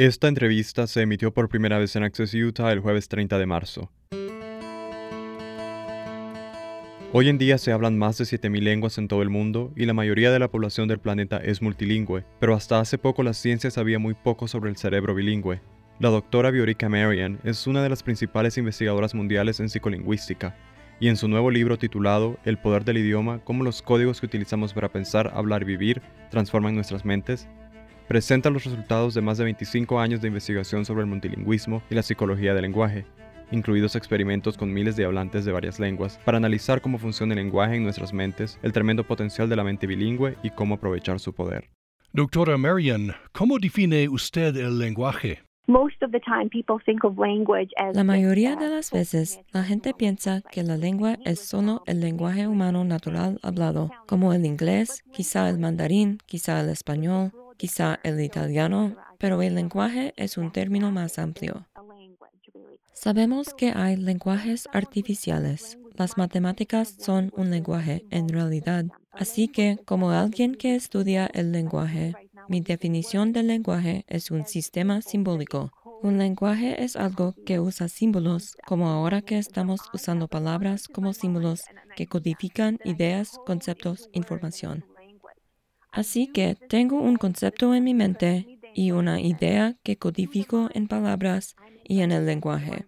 [0.00, 3.92] Esta entrevista se emitió por primera vez en Access Utah el jueves 30 de marzo.
[7.12, 9.92] Hoy en día se hablan más de 7.000 lenguas en todo el mundo y la
[9.92, 13.98] mayoría de la población del planeta es multilingüe, pero hasta hace poco la ciencia sabía
[13.98, 15.60] muy poco sobre el cerebro bilingüe.
[15.98, 20.56] La doctora Viorica Marian es una de las principales investigadoras mundiales en psicolingüística,
[20.98, 24.72] y en su nuevo libro titulado El poder del idioma, cómo los códigos que utilizamos
[24.72, 27.50] para pensar, hablar y vivir transforman nuestras mentes,
[28.10, 32.02] presenta los resultados de más de 25 años de investigación sobre el multilingüismo y la
[32.02, 33.06] psicología del lenguaje,
[33.52, 37.76] incluidos experimentos con miles de hablantes de varias lenguas, para analizar cómo funciona el lenguaje
[37.76, 41.70] en nuestras mentes, el tremendo potencial de la mente bilingüe y cómo aprovechar su poder.
[42.12, 45.44] Doctora Marian, ¿cómo define usted el lenguaje?
[47.94, 52.48] La mayoría de las veces la gente piensa que la lengua es solo el lenguaje
[52.48, 58.96] humano natural hablado, como el inglés, quizá el mandarín, quizá el español, quizá el italiano,
[59.18, 61.66] pero el lenguaje es un término más amplio.
[62.94, 65.76] Sabemos que hay lenguajes artificiales.
[65.94, 68.86] Las matemáticas son un lenguaje en realidad.
[69.12, 72.14] Así que, como alguien que estudia el lenguaje,
[72.48, 75.70] mi definición del lenguaje es un sistema simbólico.
[76.02, 81.64] Un lenguaje es algo que usa símbolos, como ahora que estamos usando palabras como símbolos
[81.94, 84.82] que codifican ideas, conceptos, información.
[85.92, 91.56] Así que tengo un concepto en mi mente y una idea que codifico en palabras
[91.84, 92.86] y en el lenguaje.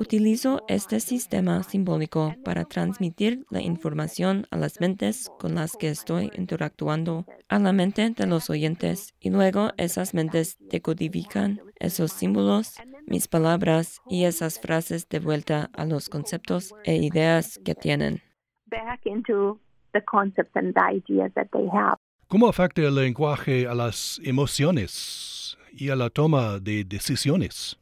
[0.00, 6.30] Utilizo este sistema simbólico para transmitir la información a las mentes con las que estoy
[6.38, 13.28] interactuando, a la mente de los oyentes, y luego esas mentes decodifican esos símbolos, mis
[13.28, 18.22] palabras y esas frases de vuelta a los conceptos e ideas que tienen.
[22.30, 27.76] ¿Cómo afecta el lenguaje a las emociones y a la toma de decisiones?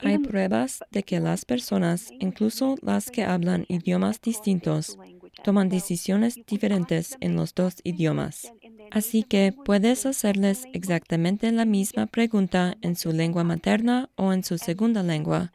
[0.00, 4.98] Hay pruebas de que las personas, incluso las que hablan idiomas distintos,
[5.42, 8.52] toman decisiones diferentes en los dos idiomas.
[8.90, 14.58] Así que puedes hacerles exactamente la misma pregunta en su lengua materna o en su
[14.58, 15.50] segunda lengua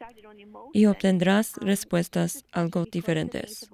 [0.72, 3.70] y obtendrás respuestas algo diferentes.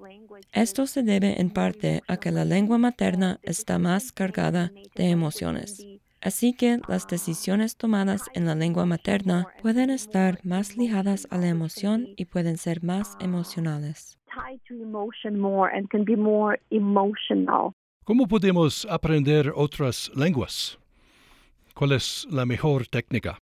[0.52, 5.86] Esto se debe en parte a que la lengua materna está más cargada de emociones.
[6.20, 11.48] Así que las decisiones tomadas en la lengua materna pueden estar más ligadas a la
[11.48, 14.18] emoción y pueden ser más emocionales.
[18.04, 20.78] ¿Cómo podemos aprender otras lenguas?
[21.74, 23.38] ¿Cuál es la mejor técnica?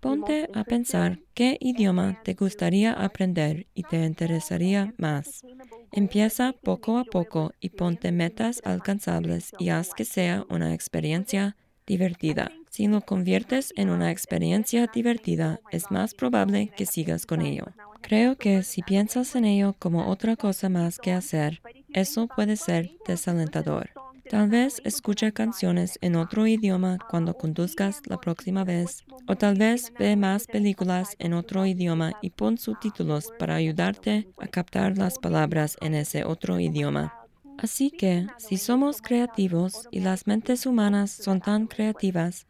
[0.00, 5.44] Ponte a pensar qué idioma te gustaría aprender y te interesaría más.
[5.92, 12.50] Empieza poco a poco y ponte metas alcanzables y haz que sea una experiencia divertida.
[12.70, 17.66] Si lo conviertes en una experiencia divertida, es más probable que sigas con ello.
[18.00, 21.60] Creo que si piensas en ello como otra cosa más que hacer,
[21.92, 23.99] eso puede ser desalentador.
[24.30, 29.92] Tal vez escuche canciones en otro idioma cuando conduzcas la próxima vez, o tal vez
[29.98, 35.76] ve más películas en otro idioma y pon subtítulos para ayudarte a captar las palabras
[35.80, 37.12] en ese otro idioma.
[37.58, 42.46] Así que, si somos creativos y las mentes humanas son tan creativas,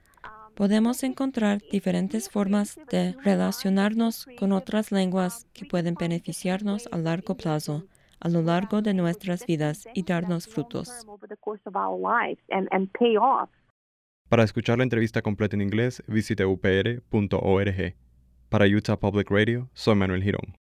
[0.55, 7.87] podemos encontrar diferentes formas de relacionarnos con otras lenguas que pueden beneficiarnos a largo plazo
[8.21, 11.07] a lo largo de nuestras vidas y darnos frutos.
[14.29, 17.97] Para escuchar la entrevista completa en inglés, visite upr.org.
[18.49, 20.49] Para Utah Public Radio, soy Manuel Girón.